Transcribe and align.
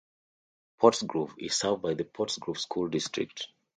Pottsgrove 0.81 1.35
is 1.37 1.55
served 1.55 1.83
by 1.83 1.93
the 1.93 2.03
Pottsgrove 2.05 2.57
School 2.57 2.87
District. 2.87 3.49